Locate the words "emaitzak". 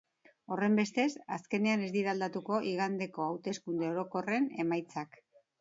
4.65-5.25